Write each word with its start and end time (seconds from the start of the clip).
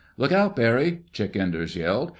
"Look 0.17 0.31
out, 0.31 0.55
Barry!" 0.55 1.03
Chick 1.13 1.35
Enders 1.35 1.75
yelled. 1.75 2.09